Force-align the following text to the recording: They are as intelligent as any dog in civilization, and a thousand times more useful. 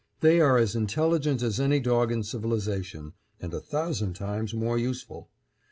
They 0.21 0.39
are 0.41 0.57
as 0.57 0.75
intelligent 0.75 1.43
as 1.43 1.59
any 1.59 1.79
dog 1.79 2.11
in 2.11 2.23
civilization, 2.23 3.13
and 3.39 3.53
a 3.53 3.59
thousand 3.61 4.13
times 4.15 4.51
more 4.51 4.79
useful. 4.79 5.29